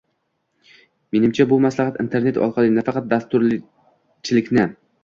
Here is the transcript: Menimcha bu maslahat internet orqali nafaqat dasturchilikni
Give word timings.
Menimcha 1.17 1.47
bu 1.53 1.59
maslahat 1.67 2.01
internet 2.05 2.41
orqali 2.47 2.75
nafaqat 2.81 3.13
dasturchilikni 3.13 4.69